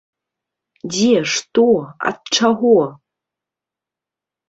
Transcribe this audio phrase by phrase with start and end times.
[0.91, 1.65] Дзе, што,
[2.13, 2.75] ад чаго?